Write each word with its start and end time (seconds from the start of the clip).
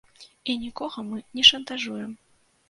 І 0.53 0.55
нікога 0.63 1.03
мы 1.09 1.17
не 1.41 1.45
шантажуем! 1.51 2.17